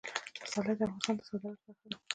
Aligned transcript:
پسرلی 0.41 0.73
د 0.79 0.81
افغانستان 0.85 1.15
د 1.17 1.21
صادراتو 1.29 1.63
برخه 1.67 1.85
ده. 1.91 1.97